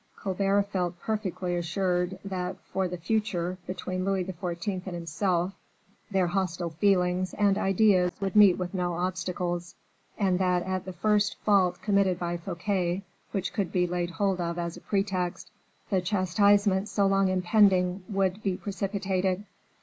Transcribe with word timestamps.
Colbert 0.15 0.63
felt 0.63 0.99
perfectly 0.99 1.55
assured 1.55 2.17
that 2.25 2.57
for 2.73 2.87
the 2.87 2.97
future, 2.97 3.59
between 3.67 4.03
Louis 4.03 4.25
XIV. 4.25 4.87
and 4.87 4.95
himself, 4.95 5.53
their 6.09 6.25
hostile 6.25 6.71
feelings 6.71 7.35
and 7.35 7.55
ideas 7.55 8.09
would 8.19 8.35
meet 8.35 8.57
with 8.57 8.73
no 8.73 8.93
obstacles, 8.93 9.75
and 10.17 10.39
that 10.39 10.63
at 10.63 10.85
the 10.85 10.93
first 10.93 11.37
fault 11.41 11.83
committed 11.83 12.17
by 12.17 12.35
Fouquet, 12.37 13.03
which 13.31 13.53
could 13.53 13.71
be 13.71 13.85
laid 13.85 14.09
hold 14.09 14.41
of 14.41 14.57
as 14.57 14.75
a 14.75 14.81
pretext, 14.81 15.51
the 15.91 16.01
chastisement 16.01 16.89
so 16.89 17.05
long 17.05 17.27
impending 17.27 18.03
would 18.09 18.41
be 18.41 18.57
precipitated. 18.57 19.45